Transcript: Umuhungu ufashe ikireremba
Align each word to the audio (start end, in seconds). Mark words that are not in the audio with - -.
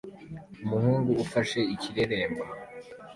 Umuhungu 0.63 1.11
ufashe 1.23 1.59
ikireremba 1.75 2.43